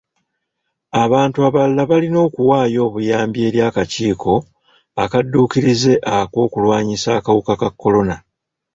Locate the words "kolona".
7.81-8.15